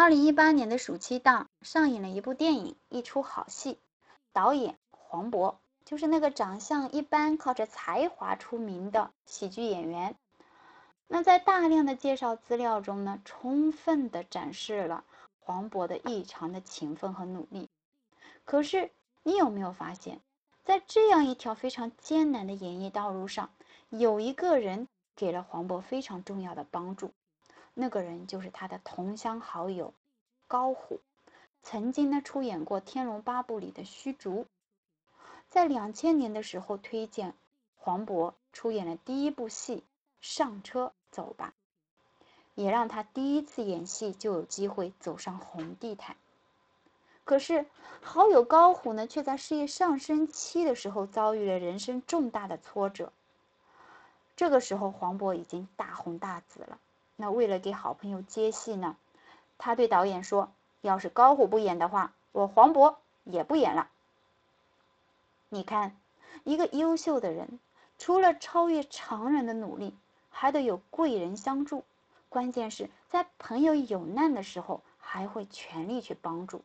[0.00, 3.78] 二零一八年的暑期档上映了一部电影，一出好戏，
[4.32, 10.16] 导演黄渤就是那个长相一般、靠着才华出名的喜剧演员。
[11.06, 15.04] 那在大量的介绍资料中呢，充分的展示了
[15.38, 17.68] 黄渤的异常的勤奋和努力。
[18.46, 18.90] 可是
[19.22, 20.22] 你有没有发现，
[20.64, 23.50] 在这样一条非常艰难的演艺道路上，
[23.90, 27.12] 有一个人给了黄渤非常重要的帮助，
[27.74, 29.94] 那个人就是他的同乡好友
[30.46, 31.00] 高虎，
[31.62, 34.46] 曾经呢出演过《天龙八部》里的虚竹，
[35.48, 37.34] 在两千年的时候推荐
[37.76, 39.76] 黄渤出演了第一部戏
[40.20, 40.86] 《上车》。
[41.10, 41.54] 走吧，
[42.54, 46.16] 也让他第一次演戏就有机会走上红地毯。
[47.24, 47.66] 可是
[48.00, 53.12] 好友高虎呢，却在事业上升期的时候遭遇了人生重大的挫折。
[54.36, 56.78] 这个时候，黄渤已经大红大紫了。
[57.20, 58.96] 那为了给好朋友接戏呢，
[59.58, 63.90] 他对导演说：“要是高虎不演的话，我黄渤也不演了。”
[65.50, 65.94] 你看，
[66.44, 67.60] 一个优秀的人，
[67.98, 69.94] 除了超越常人的努力。
[70.32, 71.84] 还得有贵人相助，
[72.30, 76.62] 关键是在朋友有难的时候还会全力去帮助，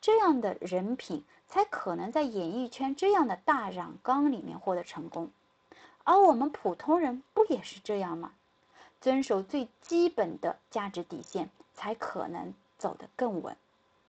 [0.00, 5.30] 这样的人品才可能在演艺圈这样的大染缸里面获得成功。
[6.04, 8.32] 而我们普通人不也是这样吗？
[9.00, 13.56] 遵守最基本的价值底线，才可能走得更稳。